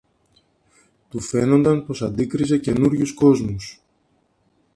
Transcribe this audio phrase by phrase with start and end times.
[1.09, 3.81] Του φαίνουνταν πως αντίκριζε καινούριους κόσμους.